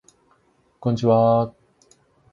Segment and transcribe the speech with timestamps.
[0.79, 1.53] こんちはー